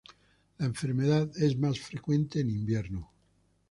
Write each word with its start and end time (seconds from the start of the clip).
La 0.57 0.65
enfermedad 0.65 1.29
es 1.37 1.59
más 1.59 1.79
frecuente 1.79 2.39
en 2.41 2.49
invierno. 2.49 3.11